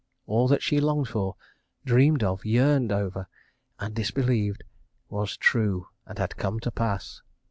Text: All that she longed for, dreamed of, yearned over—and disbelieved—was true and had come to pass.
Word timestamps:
All 0.25 0.47
that 0.47 0.63
she 0.63 0.81
longed 0.81 1.09
for, 1.09 1.35
dreamed 1.85 2.23
of, 2.23 2.43
yearned 2.43 2.91
over—and 2.91 3.93
disbelieved—was 3.93 5.37
true 5.37 5.89
and 6.07 6.17
had 6.17 6.37
come 6.37 6.59
to 6.61 6.71
pass. 6.71 7.21